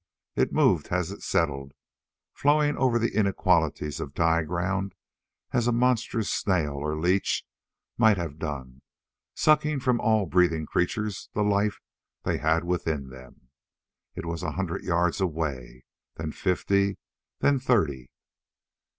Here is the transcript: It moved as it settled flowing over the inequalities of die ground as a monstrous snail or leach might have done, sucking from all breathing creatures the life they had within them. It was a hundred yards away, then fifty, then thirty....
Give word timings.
It 0.35 0.51
moved 0.51 0.87
as 0.87 1.11
it 1.11 1.21
settled 1.21 1.73
flowing 2.33 2.75
over 2.75 2.97
the 2.97 3.15
inequalities 3.15 3.99
of 3.99 4.15
die 4.15 4.41
ground 4.41 4.95
as 5.51 5.67
a 5.67 5.71
monstrous 5.71 6.31
snail 6.31 6.71
or 6.73 6.99
leach 6.99 7.45
might 7.99 8.17
have 8.17 8.39
done, 8.39 8.81
sucking 9.35 9.79
from 9.79 10.01
all 10.01 10.25
breathing 10.25 10.65
creatures 10.65 11.29
the 11.35 11.43
life 11.43 11.77
they 12.23 12.39
had 12.39 12.63
within 12.63 13.11
them. 13.11 13.49
It 14.15 14.25
was 14.25 14.41
a 14.41 14.53
hundred 14.53 14.83
yards 14.83 15.21
away, 15.21 15.83
then 16.15 16.31
fifty, 16.31 16.97
then 17.39 17.59
thirty.... 17.59 18.09